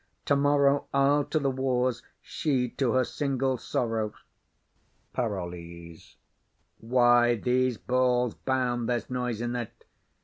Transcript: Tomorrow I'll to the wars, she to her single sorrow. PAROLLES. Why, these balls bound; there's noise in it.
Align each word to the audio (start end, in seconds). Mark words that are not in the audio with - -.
Tomorrow 0.25 0.87
I'll 0.95 1.23
to 1.25 1.37
the 1.37 1.51
wars, 1.51 2.01
she 2.23 2.69
to 2.69 2.93
her 2.93 3.03
single 3.03 3.59
sorrow. 3.59 4.15
PAROLLES. 5.13 6.15
Why, 6.79 7.35
these 7.35 7.77
balls 7.77 8.33
bound; 8.33 8.89
there's 8.89 9.11
noise 9.11 9.41
in 9.41 9.55
it. 9.55 9.85